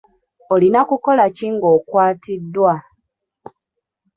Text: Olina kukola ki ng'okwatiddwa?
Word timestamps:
Olina 0.53 0.79
kukola 0.89 1.23
ki 1.35 1.47
ng'okwatiddwa? 1.53 2.73